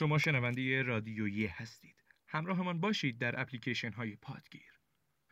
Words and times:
شما 0.00 0.18
شنونده 0.18 0.82
رادیویی 0.82 1.46
هستید. 1.46 1.94
همراه 2.26 2.62
من 2.62 2.80
باشید 2.80 3.18
در 3.18 3.40
اپلیکیشن 3.40 3.92
های 3.92 4.16
پادگیر. 4.16 4.80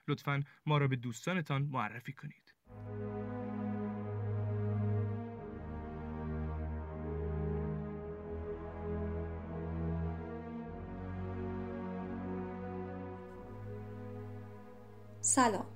لطفا 0.08 0.42
ما 0.66 0.78
را 0.78 0.88
به 0.88 0.96
دوستانتان 0.96 1.62
معرفی 1.62 2.12
کنید. 2.12 2.54
سلام 15.20 15.66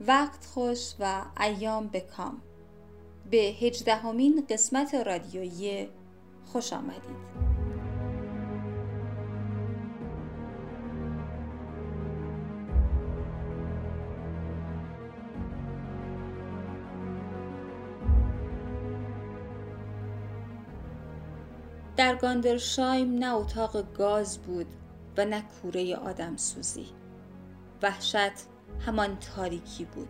وقت 0.00 0.44
خوش 0.44 0.94
و 1.00 1.24
ایام 1.40 1.88
به 1.88 2.00
کام 2.00 2.42
به 3.30 3.36
هجدهمین 3.36 4.46
قسمت 4.50 4.94
رادیویی 4.94 5.88
خوش 6.44 6.72
آمدید 6.72 7.43
در 21.96 22.14
گاندرشایم 22.14 23.14
نه 23.14 23.34
اتاق 23.34 23.92
گاز 23.92 24.38
بود 24.38 24.66
و 25.16 25.24
نه 25.24 25.42
کوره 25.42 25.96
آدم 25.96 26.36
سوزی 26.36 26.86
وحشت 27.82 28.46
همان 28.86 29.18
تاریکی 29.18 29.84
بود. 29.84 30.08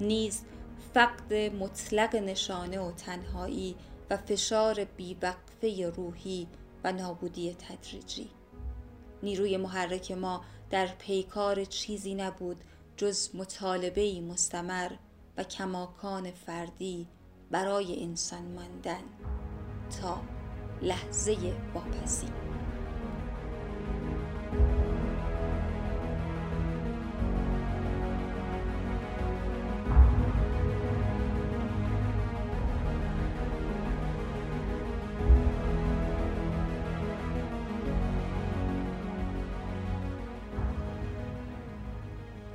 نیز 0.00 0.42
فقد 0.94 1.34
مطلق 1.34 2.16
نشانه 2.16 2.80
و 2.80 2.92
تنهایی 2.92 3.76
و 4.10 4.16
فشار 4.16 4.84
بیوقفه 4.84 5.92
روحی 5.96 6.48
و 6.84 6.92
نابودی 6.92 7.54
تدریجی. 7.54 8.30
نیروی 9.22 9.56
محرک 9.56 10.12
ما 10.12 10.44
در 10.70 10.86
پیکار 10.86 11.64
چیزی 11.64 12.14
نبود 12.14 12.64
جز 12.96 13.34
مطالبه 13.34 14.20
مستمر 14.20 14.92
و 15.36 15.44
کماکان 15.44 16.30
فردی 16.30 17.08
برای 17.50 18.02
انسان 18.02 18.42
ماندن. 18.42 19.02
تا 20.00 20.20
لحظه 20.82 21.36
واپسی. 21.74 22.26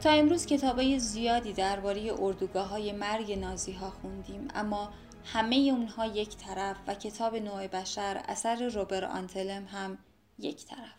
تا 0.02 0.10
امروز 0.14 0.46
کتابای 0.46 1.00
زیادی 1.00 1.54
درباره 1.54 2.14
اردوگاه 2.20 2.68
های 2.68 2.92
مرگ 2.92 3.40
نازی 3.40 3.72
ها 3.72 3.90
خوندیم 3.90 4.48
اما 4.56 4.90
همه 5.34 5.56
اونها 5.56 6.06
یک 6.06 6.38
طرف 6.38 6.78
و 6.88 6.94
کتاب 6.96 7.36
نوع 7.36 7.68
بشر 7.68 8.24
اثر 8.28 8.70
روبر 8.70 9.06
آنتلم 9.06 9.66
هم 9.66 9.98
یک 10.40 10.66
طرف. 10.66 10.96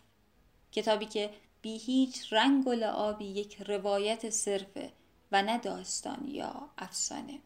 کتابی 0.71 1.05
که 1.05 1.29
بی 1.61 1.77
هیچ 1.77 2.33
رنگ 2.33 2.67
و 2.67 2.73
لعابی 2.73 3.25
یک 3.25 3.61
روایت 3.61 4.29
صرفه 4.29 4.93
و 5.31 5.41
نه 5.41 5.57
داستان 5.57 6.27
یا 6.27 6.69
افسانه. 6.77 7.39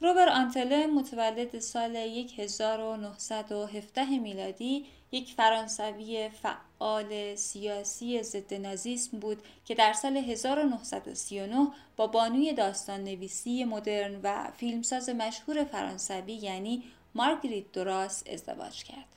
روبر 0.00 0.28
آنتلم 0.28 0.98
متولد 0.98 1.58
سال 1.58 1.96
1917 1.96 4.18
میلادی 4.18 4.86
یک 5.12 5.34
فرانسوی 5.34 6.28
فعال 6.28 7.34
سیاسی 7.34 8.22
ضد 8.22 8.54
نازیسم 8.54 9.18
بود 9.18 9.42
که 9.64 9.74
در 9.74 9.92
سال 9.92 10.16
1939 10.16 11.68
با 11.96 12.06
بانوی 12.06 12.52
داستان 12.52 13.04
نویسی 13.04 13.64
مدرن 13.64 14.20
و 14.22 14.50
فیلمساز 14.56 15.08
مشهور 15.08 15.64
فرانسوی 15.64 16.32
یعنی 16.32 16.82
مارگریت 17.14 17.72
دوراس 17.72 18.22
ازدواج 18.32 18.84
کرد. 18.84 19.15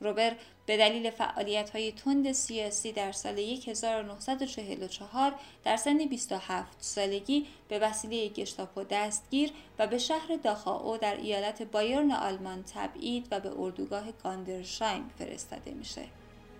روبر 0.00 0.36
به 0.66 0.76
دلیل 0.76 1.10
فعالیت 1.10 1.70
های 1.70 1.92
تند 1.92 2.32
سیاسی 2.32 2.92
در 2.92 3.12
سال 3.12 3.38
1944 3.38 5.34
در 5.64 5.76
سن 5.76 5.98
27 5.98 6.76
سالگی 6.80 7.46
به 7.68 7.78
وسیله 7.78 8.28
گشتاپو 8.28 8.84
دستگیر 8.84 9.50
و 9.78 9.86
به 9.86 9.98
شهر 9.98 10.36
داخاو 10.42 10.96
در 10.96 11.16
ایالت 11.16 11.62
بایرن 11.62 12.10
آلمان 12.10 12.64
تبعید 12.74 13.26
و 13.30 13.40
به 13.40 13.52
اردوگاه 13.58 14.12
گاندرشایم 14.12 15.10
فرستاده 15.18 15.70
میشه. 15.70 16.02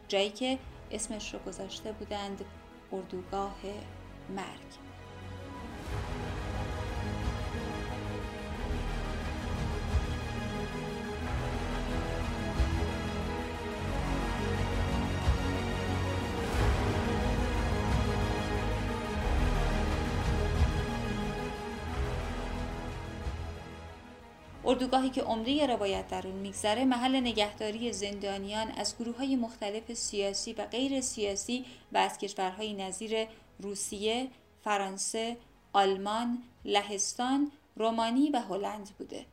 جایی 0.08 0.30
که 0.30 0.58
اسمش 0.90 1.34
رو 1.34 1.40
گذاشته 1.40 1.92
بودند 1.92 2.44
اردوگاه 2.92 3.56
مرگ. 4.28 4.78
اردوگاهی 24.68 25.10
که 25.10 25.22
عمده 25.22 25.66
روایت 25.66 26.08
در 26.08 26.26
اون 26.26 26.36
میگذره 26.36 26.84
محل 26.84 27.20
نگهداری 27.20 27.92
زندانیان 27.92 28.70
از 28.70 28.94
گروه 28.98 29.16
های 29.16 29.36
مختلف 29.36 29.92
سیاسی 29.92 30.52
و 30.52 30.66
غیر 30.66 31.00
سیاسی 31.00 31.64
و 31.92 31.98
از 31.98 32.18
کشورهای 32.18 32.74
نظیر 32.74 33.28
روسیه، 33.58 34.28
فرانسه، 34.64 35.36
آلمان، 35.72 36.42
لهستان، 36.64 37.52
رومانی 37.76 38.30
و 38.30 38.40
هلند 38.40 38.90
بوده. 38.98 39.26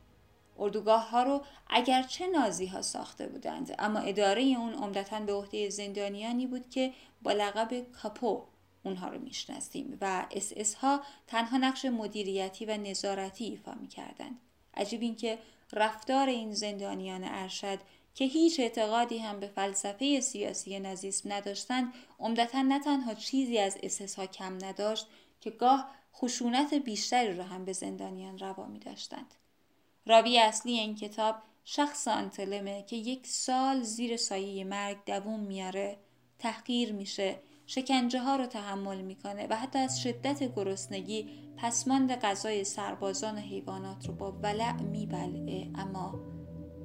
اردوگاه 0.58 1.10
ها 1.10 1.22
رو 1.22 1.42
اگرچه 1.68 2.26
نازی 2.26 2.66
ها 2.66 2.82
ساخته 2.82 3.26
بودند 3.26 3.74
اما 3.78 3.98
اداره 3.98 4.42
اون 4.42 4.74
عمدتا 4.74 5.20
به 5.20 5.32
عهده 5.32 5.70
زندانیانی 5.70 6.46
بود 6.46 6.70
که 6.70 6.92
با 7.22 7.32
لقب 7.32 7.92
کاپو 7.92 8.42
اونها 8.84 9.08
رو 9.08 9.18
می‌شناسیم 9.18 9.98
و 10.00 10.26
اس 10.30 10.74
ها 10.74 11.00
تنها 11.26 11.58
نقش 11.58 11.84
مدیریتی 11.84 12.66
و 12.66 12.76
نظارتی 12.76 13.44
ایفا 13.44 13.74
می‌کردند. 13.80 14.40
عجیب 14.76 15.02
این 15.02 15.16
که 15.16 15.38
رفتار 15.72 16.28
این 16.28 16.52
زندانیان 16.52 17.24
ارشد 17.24 17.78
که 18.14 18.24
هیچ 18.24 18.60
اعتقادی 18.60 19.18
هم 19.18 19.40
به 19.40 19.46
فلسفه 19.46 20.20
سیاسی 20.20 20.78
نازیسم 20.78 21.32
نداشتند 21.32 21.92
عمدتا 22.20 22.62
نه 22.62 22.80
تنها 22.80 23.14
چیزی 23.14 23.58
از 23.58 23.78
اسسها 23.82 24.26
کم 24.26 24.64
نداشت 24.64 25.06
که 25.40 25.50
گاه 25.50 25.90
خشونت 26.14 26.74
بیشتری 26.74 27.34
را 27.34 27.44
هم 27.44 27.64
به 27.64 27.72
زندانیان 27.72 28.38
روا 28.38 28.66
می 28.66 28.78
داشتند. 28.78 29.34
راوی 30.06 30.38
اصلی 30.38 30.72
این 30.72 30.94
کتاب 30.94 31.34
شخص 31.64 32.08
آنتلمه 32.08 32.82
که 32.82 32.96
یک 32.96 33.26
سال 33.26 33.82
زیر 33.82 34.16
سایه 34.16 34.64
مرگ 34.64 34.96
دووم 35.06 35.40
میاره 35.40 35.98
تحقیر 36.38 36.92
میشه 36.92 37.38
شکنجه 37.66 38.20
ها 38.20 38.36
رو 38.36 38.46
تحمل 38.46 39.00
می‌کنه 39.00 39.46
و 39.50 39.56
حتی 39.56 39.78
از 39.78 40.02
شدت 40.02 40.54
گرسنگی 40.56 41.28
پسماند 41.56 42.12
غذای 42.12 42.64
سربازان 42.64 43.34
و 43.34 43.38
حیوانات 43.38 44.06
رو 44.06 44.14
با 44.14 44.32
ولع 44.32 44.82
میبلعه 44.82 45.70
اما 45.74 46.20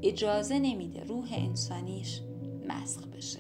اجازه 0.04 0.60
نمیده 0.60 1.04
روح 1.04 1.30
انسانیش 1.32 2.22
مسخ 2.68 3.08
بشه. 3.08 3.40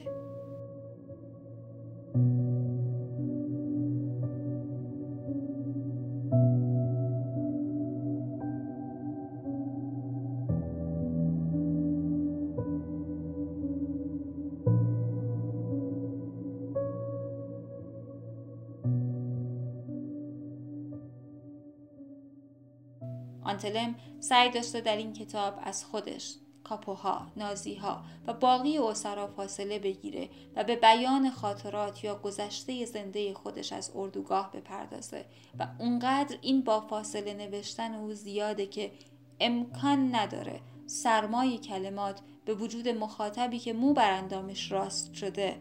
آنتلم 23.43 23.95
سعی 24.19 24.49
داشته 24.49 24.81
در 24.81 24.97
این 24.97 25.13
کتاب 25.13 25.53
از 25.63 25.85
خودش 25.85 26.35
کاپوها، 26.63 27.27
نازیها 27.37 28.01
و 28.27 28.33
باقی 28.33 28.77
اوسرا 28.77 29.27
فاصله 29.27 29.79
بگیره 29.79 30.29
و 30.55 30.63
به 30.63 30.75
بیان 30.75 31.29
خاطرات 31.29 32.03
یا 32.03 32.15
گذشته 32.15 32.85
زنده 32.85 33.33
خودش 33.33 33.73
از 33.73 33.91
اردوگاه 33.95 34.51
بپردازه 34.51 35.25
و 35.59 35.67
اونقدر 35.79 36.37
این 36.41 36.61
با 36.61 36.81
فاصله 36.81 37.33
نوشتن 37.33 37.93
او 37.93 38.13
زیاده 38.13 38.65
که 38.65 38.91
امکان 39.39 40.15
نداره 40.15 40.59
سرمای 40.87 41.57
کلمات 41.57 42.21
به 42.45 42.53
وجود 42.53 42.87
مخاطبی 42.87 43.59
که 43.59 43.73
مو 43.73 43.93
براندامش 43.93 44.71
راست 44.71 45.13
شده 45.13 45.57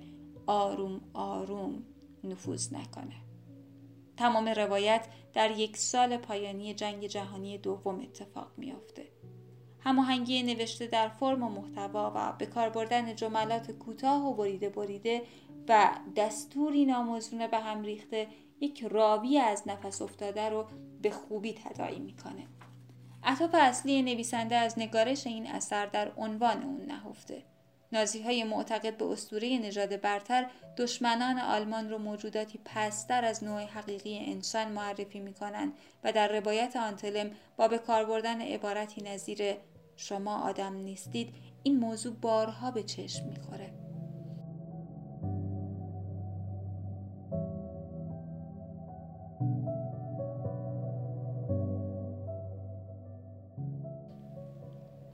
آروم 0.46 1.00
آروم 1.14 1.82
نفوذ 2.24 2.72
نکنه. 2.72 3.29
تمام 4.20 4.48
روایت 4.48 5.06
در 5.34 5.50
یک 5.50 5.76
سال 5.76 6.16
پایانی 6.16 6.74
جنگ 6.74 7.06
جهانی 7.06 7.58
دوم 7.58 8.00
اتفاق 8.00 8.52
میافته. 8.56 9.08
هماهنگی 9.80 10.42
نوشته 10.42 10.86
در 10.86 11.08
فرم 11.08 11.42
و 11.42 11.48
محتوا 11.48 12.12
و 12.14 12.32
به 12.32 12.46
کار 12.46 12.68
بردن 12.68 13.14
جملات 13.14 13.70
کوتاه 13.70 14.26
و 14.26 14.34
بریده 14.34 14.68
بریده 14.68 15.22
و 15.68 15.90
دستوری 16.16 16.86
ناموزونه 16.86 17.48
به 17.48 17.58
هم 17.58 17.82
ریخته 17.82 18.28
یک 18.60 18.84
راوی 18.90 19.38
از 19.38 19.62
نفس 19.68 20.02
افتاده 20.02 20.48
رو 20.48 20.66
به 21.02 21.10
خوبی 21.10 21.52
تداعی 21.52 21.98
می‌کنه 21.98 22.46
اطاف 23.24 23.54
اصلی 23.54 24.02
نویسنده 24.02 24.56
از 24.56 24.78
نگارش 24.78 25.26
این 25.26 25.46
اثر 25.46 25.86
در 25.86 26.12
عنوان 26.16 26.62
اون 26.62 26.80
نهفته 26.86 27.44
نازی 27.92 28.22
های 28.22 28.44
معتقد 28.44 28.96
به 28.96 29.04
اسطوره 29.04 29.58
نژاد 29.58 30.00
برتر 30.00 30.50
دشمنان 30.76 31.38
آلمان 31.38 31.90
رو 31.90 31.98
موجوداتی 31.98 32.60
پستر 32.64 33.24
از 33.24 33.44
نوع 33.44 33.62
حقیقی 33.62 34.18
انسان 34.18 34.72
معرفی 34.72 35.20
می 35.20 35.34
کنند 35.34 35.72
و 36.04 36.12
در 36.12 36.28
روایت 36.38 36.76
آنتلم 36.76 37.30
با 37.56 37.68
به 37.68 37.78
کار 37.78 38.04
بردن 38.04 38.40
عبارتی 38.40 39.02
نظیر 39.02 39.54
شما 39.96 40.40
آدم 40.40 40.74
نیستید 40.74 41.34
این 41.62 41.78
موضوع 41.78 42.14
بارها 42.14 42.70
به 42.70 42.82
چشم 42.82 43.26
می‌خوره. 43.26 43.72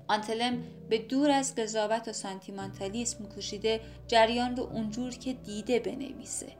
آنتلم 0.09 0.65
به 0.89 0.99
دور 0.99 1.31
از 1.31 1.55
قضاوت 1.55 2.09
و 2.09 2.13
سانتیمانتالیسم 2.13 3.25
کوشیده 3.25 3.81
جریان 4.07 4.57
رو 4.57 4.63
اونجور 4.63 5.11
که 5.11 5.33
دیده 5.33 5.81
بنویسه. 5.81 6.53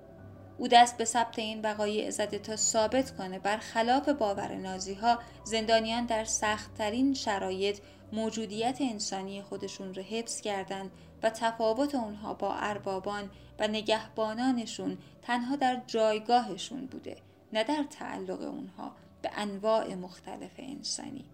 او 0.59 0.69
دست 0.69 0.97
به 0.97 1.05
ثبت 1.05 1.39
این 1.39 1.61
وقایع 1.61 2.11
زده 2.11 2.39
تا 2.39 2.57
ثابت 2.57 3.17
کنه 3.17 3.39
برخلاف 3.39 4.09
باور 4.09 4.55
نازی 4.55 4.95
ها 4.95 5.19
زندانیان 5.45 6.07
در 6.07 6.25
سختترین 6.25 7.15
شرایط 7.15 7.79
موجودیت 8.13 8.79
انسانی 8.81 9.43
خودشون 9.43 9.95
رو 9.95 10.03
حفظ 10.03 10.41
کردند 10.41 10.91
و 11.23 11.31
تفاوت 11.31 11.95
اونها 11.95 12.35
با 12.35 12.55
اربابان 12.55 13.31
و 13.59 13.69
نگهبانانشون 13.69 14.99
تنها 15.23 15.57
در 15.57 15.83
جایگاهشون 15.87 16.87
بوده 16.87 17.17
نه 17.53 17.65
در 17.65 17.85
تعلق 17.91 18.41
اونها 18.41 18.93
به 19.23 19.31
انواع 19.37 19.95
مختلف 19.95 20.51
انسانی. 20.59 21.25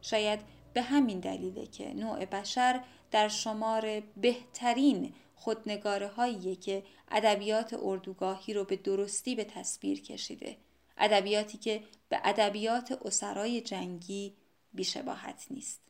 شاید 0.00 0.40
به 0.74 0.82
همین 0.82 1.20
دلیله 1.20 1.66
که 1.66 1.94
نوع 1.94 2.24
بشر 2.24 2.80
در 3.10 3.28
شمار 3.28 4.00
بهترین 4.00 5.14
خودنگاره 5.34 6.08
هاییه 6.08 6.56
که 6.56 6.82
ادبیات 7.10 7.78
اردوگاهی 7.82 8.54
رو 8.54 8.64
به 8.64 8.76
درستی 8.76 9.34
به 9.34 9.44
تصویر 9.44 10.02
کشیده. 10.02 10.56
ادبیاتی 10.98 11.58
که 11.58 11.82
به 12.08 12.20
ادبیات 12.24 12.98
اسرای 13.04 13.60
جنگی 13.60 14.34
بیشباهت 14.72 15.46
نیست. 15.50 15.80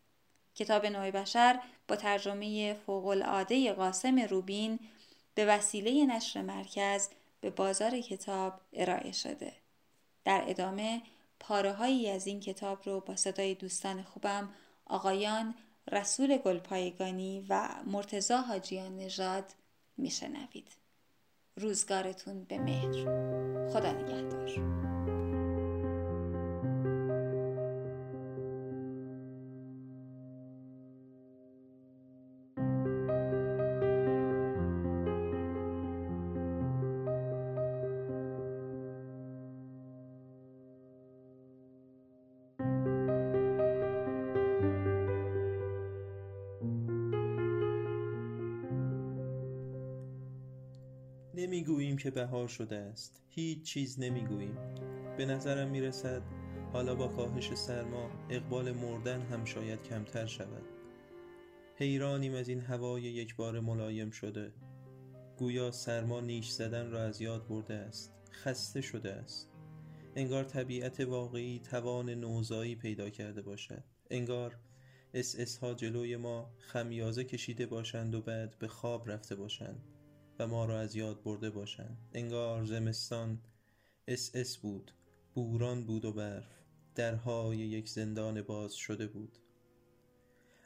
کتاب 0.54 0.86
نوع 0.86 1.10
بشر 1.10 1.60
با 1.88 1.96
ترجمه 1.96 2.74
فوقالعاده 2.74 3.72
قاسم 3.72 4.18
روبین 4.18 4.78
به 5.34 5.46
وسیله 5.46 6.06
نشر 6.06 6.42
مرکز 6.42 7.08
به 7.40 7.50
بازار 7.50 8.00
کتاب 8.00 8.60
ارائه 8.72 9.12
شده. 9.12 9.52
در 10.24 10.44
ادامه 10.46 11.02
پاره 11.40 11.72
هایی 11.72 12.10
از 12.10 12.26
این 12.26 12.40
کتاب 12.40 12.88
رو 12.88 13.00
با 13.00 13.16
صدای 13.16 13.54
دوستان 13.54 14.02
خوبم 14.02 14.48
آقایان 14.92 15.54
رسول 15.92 16.36
گلپایگانی 16.36 17.46
و 17.48 17.68
مرتزا 17.86 18.40
حاجیان 18.40 18.96
نژاد 18.96 19.44
میشنوید. 19.96 20.68
روزگارتون 21.56 22.44
به 22.44 22.58
مهر. 22.58 22.92
خدا 23.68 23.92
نگهدار. 23.92 24.91
نمی‌گوییم 51.42 51.96
که 51.96 52.10
بهار 52.10 52.48
شده 52.48 52.76
است. 52.76 53.22
هیچ 53.28 53.62
چیز 53.62 54.00
نمی‌گوییم. 54.00 54.56
به 55.16 55.26
نظرم 55.26 55.70
می‌رسد 55.70 56.22
حالا 56.72 56.94
با 56.94 57.08
کاهش 57.08 57.54
سرما 57.54 58.10
اقبال 58.30 58.72
مردن 58.72 59.22
هم 59.22 59.44
شاید 59.44 59.82
کمتر 59.82 60.26
شود. 60.26 60.64
حیرانیم 61.74 62.34
از 62.34 62.48
این 62.48 62.60
هوای 62.60 63.02
یک 63.02 63.36
بار 63.36 63.60
ملایم 63.60 64.10
شده. 64.10 64.52
گویا 65.36 65.70
سرما 65.70 66.20
نیش 66.20 66.48
زدن 66.48 66.90
را 66.90 67.02
از 67.02 67.20
یاد 67.20 67.48
برده 67.48 67.74
است. 67.74 68.12
خسته 68.32 68.80
شده 68.80 69.12
است. 69.12 69.50
انگار 70.16 70.44
طبیعت 70.44 71.00
واقعی 71.00 71.60
توان 71.60 72.10
نوزایی 72.10 72.76
پیدا 72.76 73.10
کرده 73.10 73.42
باشد. 73.42 73.84
انگار 74.10 74.58
اس 75.14 75.36
اس 75.38 75.58
ها 75.58 75.74
جلوی 75.74 76.16
ما 76.16 76.50
خمیازه 76.58 77.24
کشیده 77.24 77.66
باشند 77.66 78.14
و 78.14 78.22
بعد 78.22 78.58
به 78.58 78.68
خواب 78.68 79.10
رفته 79.10 79.34
باشند. 79.34 79.80
و 80.38 80.46
ما 80.46 80.64
را 80.64 80.80
از 80.80 80.96
یاد 80.96 81.22
برده 81.22 81.50
باشند. 81.50 81.98
انگار 82.12 82.64
زمستان 82.64 83.40
اس 84.08 84.30
اس 84.34 84.56
بود 84.56 84.92
بوران 85.34 85.84
بود 85.84 86.04
و 86.04 86.12
برف 86.12 86.58
درهای 86.94 87.58
یک 87.58 87.88
زندان 87.88 88.42
باز 88.42 88.74
شده 88.74 89.06
بود. 89.06 89.38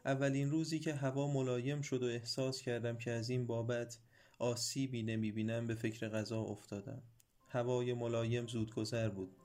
اولین 0.04 0.50
روزی 0.50 0.78
که 0.78 0.94
هوا 0.94 1.32
ملایم 1.32 1.80
شد 1.80 2.02
و 2.02 2.06
احساس 2.06 2.62
کردم 2.62 2.96
که 2.96 3.10
از 3.10 3.30
این 3.30 3.46
بابت 3.46 3.98
آسیبی 4.38 5.02
نمی 5.02 5.32
بینم 5.32 5.66
به 5.66 5.74
فکر 5.74 6.08
غذا 6.08 6.40
افتادم. 6.40 7.02
هوای 7.48 7.94
ملایم 7.94 8.46
زودگذر 8.46 9.08
بود 9.08 9.36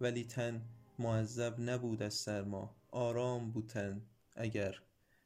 ولی 0.00 0.24
تن 0.24 0.62
معذب 0.98 1.60
نبود 1.60 2.02
از 2.02 2.14
سرما. 2.14 2.76
آرام 2.90 3.50
بود 3.50 3.66
تن 3.66 4.02
اگر 4.36 4.80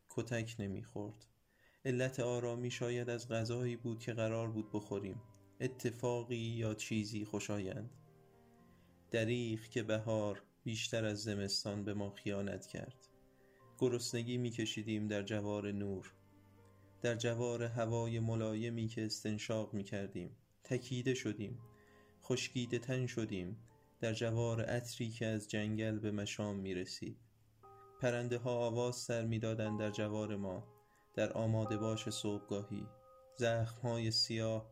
کتک 0.08 0.56
نمی‌خورد. 0.58 1.27
علت 1.88 2.20
آرامی 2.20 2.70
شاید 2.70 3.10
از 3.10 3.28
غذایی 3.28 3.76
بود 3.76 4.00
که 4.00 4.12
قرار 4.12 4.50
بود 4.50 4.72
بخوریم. 4.72 5.22
اتفاقی 5.60 6.36
یا 6.36 6.74
چیزی 6.74 7.24
خوشایند؟ 7.24 7.90
دریغ 9.10 9.60
که 9.60 9.82
بهار 9.82 10.42
بیشتر 10.64 11.04
از 11.04 11.22
زمستان 11.22 11.84
به 11.84 11.94
ما 11.94 12.10
خیانت 12.10 12.66
کرد. 12.66 13.08
گرسنگی 13.78 14.36
میکشیدیم 14.38 15.08
در 15.08 15.22
جوار 15.22 15.72
نور. 15.72 16.12
در 17.02 17.14
جوار 17.14 17.62
هوای 17.62 18.20
ملایمی 18.20 18.88
که 18.88 19.04
استنشاق 19.04 19.74
می 19.74 19.84
کردیم 19.84 20.36
تکیده 20.64 21.14
شدیم. 21.14 21.58
خشکیده 22.22 22.78
تن 22.78 23.06
شدیم. 23.06 23.56
در 24.00 24.12
جوار 24.12 24.64
عطری 24.64 25.10
که 25.10 25.26
از 25.26 25.48
جنگل 25.48 25.98
به 25.98 26.10
مشام 26.10 26.56
می 26.56 26.74
رسید 26.74 27.18
پرنده 28.00 28.38
ها 28.38 28.66
آواز 28.66 28.96
سر 28.96 29.24
می 29.24 29.38
در 29.38 29.90
جوار 29.90 30.36
ما. 30.36 30.77
در 31.18 31.32
آماده 31.32 31.76
باش 31.76 32.10
صبحگاهی. 32.10 32.86
زخم 33.36 33.80
های 33.88 34.10
سیاه 34.10 34.66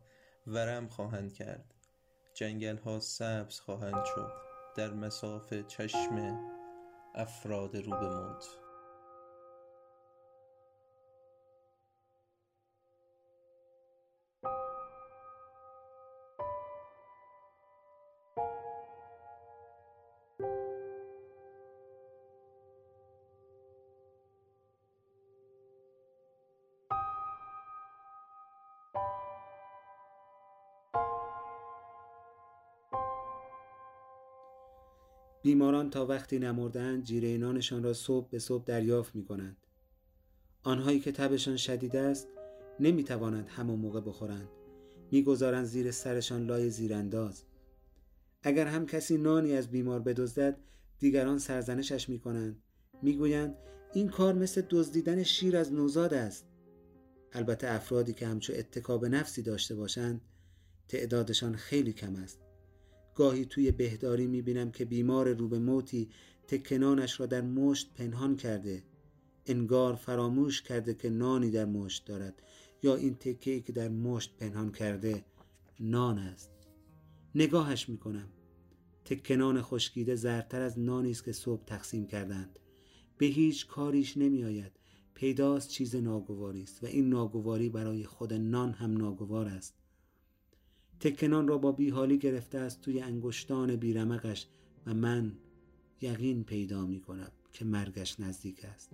ورم 0.47 0.87
خواهند 0.87 1.33
کرد. 1.33 1.73
جنگل 2.33 2.77
ها 2.77 2.99
سبز 2.99 3.59
خواهند 3.59 4.05
شد. 4.05 4.31
در 4.75 4.93
مساف 4.93 5.53
چشم 5.53 6.39
افراد 7.15 7.77
رو 7.77 7.99
به 7.99 8.09
موت. 8.09 8.66
بیماران 35.41 35.89
تا 35.89 36.05
وقتی 36.05 36.39
نمردند 36.39 37.03
جیره 37.03 37.37
نانشان 37.37 37.83
را 37.83 37.93
صبح 37.93 38.29
به 38.29 38.39
صبح 38.39 38.63
دریافت 38.63 39.15
می 39.15 39.25
کنند. 39.25 39.57
آنهایی 40.63 40.99
که 40.99 41.11
تبشان 41.11 41.57
شدید 41.57 41.95
است 41.95 42.27
نمی 42.79 43.03
توانند 43.03 43.47
همان 43.47 43.79
موقع 43.79 44.01
بخورند. 44.01 44.49
می‌گذارند 45.11 45.65
زیر 45.65 45.91
سرشان 45.91 46.45
لای 46.45 46.69
زیرانداز. 46.69 47.43
اگر 48.43 48.67
هم 48.67 48.85
کسی 48.85 49.17
نانی 49.17 49.53
از 49.53 49.71
بیمار 49.71 49.99
بدزدد 49.99 50.57
دیگران 50.99 51.39
سرزنشش 51.39 52.09
می 52.09 52.19
کنند. 52.19 52.63
می‌گویند 53.01 53.55
این 53.93 54.09
کار 54.09 54.33
مثل 54.33 54.61
دزدیدن 54.69 55.23
شیر 55.23 55.57
از 55.57 55.73
نوزاد 55.73 56.13
است. 56.13 56.47
البته 57.33 57.67
افرادی 57.69 58.13
که 58.13 58.27
همچو 58.27 58.53
اتکاب 58.55 59.05
نفسی 59.05 59.41
داشته 59.41 59.75
باشند 59.75 60.21
تعدادشان 60.87 61.55
خیلی 61.55 61.93
کم 61.93 62.15
است. 62.15 62.46
گاهی 63.17 63.45
توی 63.45 63.71
بهداری 63.71 64.27
می‌بینم 64.27 64.71
که 64.71 64.85
بیمار 64.85 65.33
رو 65.33 65.47
به 65.47 65.59
موتی 65.59 66.09
تکنانش 66.47 67.19
را 67.19 67.25
در 67.25 67.41
مشت 67.41 67.93
پنهان 67.93 68.35
کرده. 68.35 68.83
انگار 69.45 69.95
فراموش 69.95 70.61
کرده 70.61 70.93
که 70.93 71.09
نانی 71.09 71.51
در 71.51 71.65
مشت 71.65 72.05
دارد 72.05 72.41
یا 72.83 72.95
این 72.95 73.15
تکه 73.15 73.59
که 73.59 73.73
در 73.73 73.89
مشت 73.89 74.37
پنهان 74.37 74.71
کرده 74.71 75.25
نان 75.79 76.17
است. 76.17 76.51
نگاهش 77.35 77.89
می‌کنم. 77.89 78.29
تکه 79.05 79.35
نان 79.35 79.61
خشکیده 79.61 80.15
زرتر 80.15 80.61
از 80.61 80.79
نانی 80.79 81.11
است 81.11 81.25
که 81.25 81.31
صبح 81.31 81.63
تقسیم 81.65 82.07
کردند. 82.07 82.59
به 83.17 83.25
هیچ 83.25 83.67
کاریش 83.67 84.17
نمیآید. 84.17 84.71
پیداست 85.13 85.69
چیز 85.69 85.95
ناگواری 85.95 86.63
است 86.63 86.83
و 86.83 86.87
این 86.87 87.09
ناگواری 87.09 87.69
برای 87.69 88.05
خود 88.05 88.33
نان 88.33 88.71
هم 88.71 88.97
ناگوار 88.97 89.47
است. 89.47 89.76
تکنان 90.99 91.47
را 91.47 91.57
با 91.57 91.71
بیحالی 91.71 92.17
گرفته 92.17 92.57
است 92.57 92.81
توی 92.81 93.01
انگشتان 93.01 93.75
بیرمقش 93.75 94.47
و 94.85 94.93
من 94.93 95.31
یقین 96.01 96.43
پیدا 96.43 96.85
می 96.85 96.99
کنم 96.99 97.31
که 97.53 97.65
مرگش 97.65 98.19
نزدیک 98.19 98.65
است. 98.65 98.93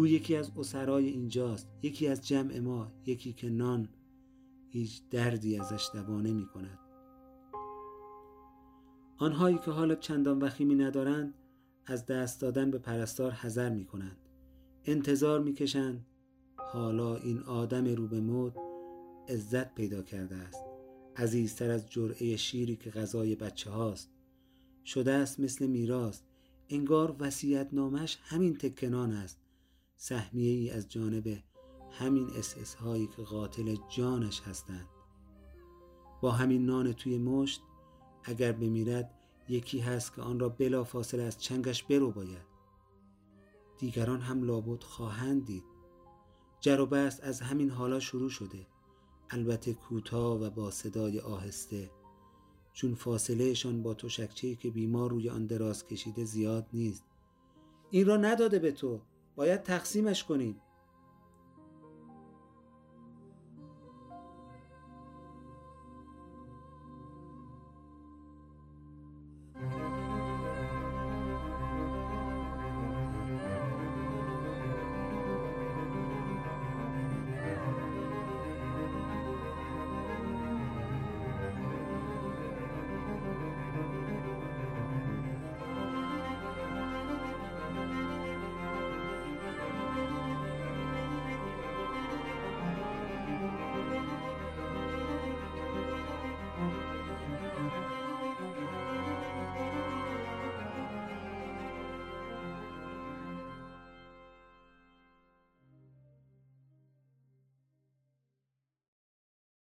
او 0.00 0.06
یکی 0.06 0.36
از 0.36 0.52
اسرای 0.56 1.08
اینجاست 1.08 1.68
یکی 1.82 2.08
از 2.08 2.26
جمع 2.26 2.58
ما 2.58 2.92
یکی 3.06 3.32
که 3.32 3.48
نان 3.48 3.88
هیچ 4.68 5.02
دردی 5.10 5.58
ازش 5.58 5.88
دوانه 5.94 6.30
نمی 6.30 6.46
کند 6.46 6.78
آنهایی 9.18 9.58
که 9.58 9.70
حالا 9.70 9.94
چندان 9.94 10.38
وخیمی 10.38 10.74
ندارند 10.74 11.34
از 11.86 12.06
دست 12.06 12.40
دادن 12.40 12.70
به 12.70 12.78
پرستار 12.78 13.30
حذر 13.30 13.70
می 13.70 13.84
کنند 13.84 14.16
انتظار 14.84 15.40
می 15.40 15.52
کشند 15.52 16.06
حالا 16.56 17.16
این 17.16 17.38
آدم 17.38 17.84
رو 17.84 18.06
به 18.06 18.20
موت 18.20 18.54
عزت 19.28 19.74
پیدا 19.74 20.02
کرده 20.02 20.36
است. 20.36 20.64
عزیزتر 21.16 21.70
از 21.70 21.90
جرعه 21.90 22.36
شیری 22.36 22.76
که 22.76 22.90
غذای 22.90 23.34
بچه 23.34 23.70
هاست. 23.70 24.10
شده 24.84 25.12
است 25.12 25.40
مثل 25.40 25.66
میراث. 25.66 26.20
انگار 26.68 27.16
وسیعت 27.18 27.68
نامش 27.72 28.18
همین 28.22 28.56
تکنان 28.56 29.12
است. 29.12 29.49
سهمیه 30.02 30.50
ای 30.50 30.70
از 30.70 30.88
جانب 30.88 31.42
همین 31.90 32.30
اس 32.36 32.74
هایی 32.74 33.06
که 33.06 33.22
قاتل 33.22 33.76
جانش 33.88 34.40
هستند. 34.40 34.88
با 36.20 36.30
همین 36.30 36.66
نان 36.66 36.92
توی 36.92 37.18
مشت 37.18 37.62
اگر 38.24 38.52
بمیرد 38.52 39.14
یکی 39.48 39.78
هست 39.78 40.14
که 40.14 40.22
آن 40.22 40.40
را 40.40 40.48
بلا 40.48 40.84
فاصله 40.84 41.22
از 41.22 41.38
چنگش 41.38 41.82
برو 41.82 42.10
باید 42.10 42.46
دیگران 43.78 44.20
هم 44.20 44.42
لابد 44.42 44.82
خواهند 44.82 45.44
دید. 45.44 45.64
جر 46.60 46.80
و 46.80 46.86
بست 46.86 47.24
از 47.24 47.40
همین 47.40 47.70
حالا 47.70 48.00
شروع 48.00 48.30
شده. 48.30 48.66
البته 49.30 49.74
کوتاه 49.74 50.40
و 50.40 50.50
با 50.50 50.70
صدای 50.70 51.20
آهسته. 51.20 51.90
چون 52.72 52.94
فاصلهشان 52.94 53.82
با 53.82 53.94
تشکچه‌ای 53.94 54.56
که 54.56 54.70
بیمار 54.70 55.10
روی 55.10 55.30
آن 55.30 55.46
دراز 55.46 55.86
کشیده 55.86 56.24
زیاد 56.24 56.66
نیست. 56.72 57.04
این 57.90 58.06
را 58.06 58.16
نداده 58.16 58.58
به 58.58 58.72
تو. 58.72 59.00
باید 59.40 59.62
تقسیمش 59.62 60.24
کنیم. 60.24 60.60